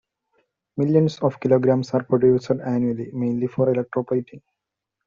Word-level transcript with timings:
Millions 0.77 1.19
of 1.19 1.39
kilograms 1.39 1.91
are 1.93 2.01
produced 2.03 2.49
annually, 2.65 3.11
mainly 3.13 3.45
for 3.45 3.71
electroplating. 3.71 4.41